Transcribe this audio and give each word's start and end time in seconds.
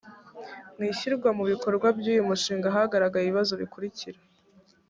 mu 0.75 0.83
ishyirwa 0.91 1.29
mu 1.37 1.43
bikorwa 1.51 1.87
by 1.99 2.05
uyu 2.11 2.27
mushinga 2.29 2.67
hagaragaye 2.75 3.25
ibibazo 3.25 3.53
bikurikira 3.61 4.19